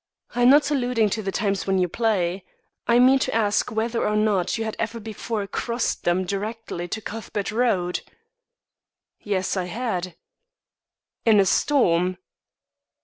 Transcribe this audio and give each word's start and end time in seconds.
"I'm 0.33 0.49
not 0.49 0.71
alluding 0.71 1.11
to 1.11 1.21
the 1.21 1.31
times 1.31 1.67
when 1.67 1.77
you 1.77 1.87
play. 1.87 2.43
I 2.87 2.97
mean 2.97 3.19
to 3.19 3.35
ask 3.35 3.71
whether 3.71 4.07
or 4.07 4.15
not 4.15 4.57
you 4.57 4.63
had 4.65 4.75
ever 4.79 4.99
before 4.99 5.45
crossed 5.45 6.05
them 6.05 6.25
directly 6.25 6.87
to 6.87 7.01
Cuthbert 7.01 7.51
Road?" 7.51 8.01
"Yes, 9.19 9.55
I 9.55 9.65
had." 9.65 10.15
"In 11.23 11.39
a 11.39 11.45
storm?" 11.45 12.17